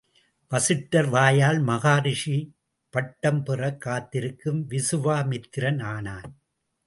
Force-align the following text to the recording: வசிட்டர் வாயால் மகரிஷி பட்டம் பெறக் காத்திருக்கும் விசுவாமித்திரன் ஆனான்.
வசிட்டர் 0.51 1.09
வாயால் 1.09 1.59
மகரிஷி 1.59 2.55
பட்டம் 2.89 3.43
பெறக் 3.43 3.81
காத்திருக்கும் 3.81 4.69
விசுவாமித்திரன் 4.69 5.83
ஆனான். 5.83 6.41